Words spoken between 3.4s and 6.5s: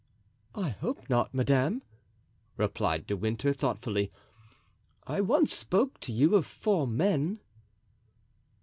thoughtfully; "I once spoke to you of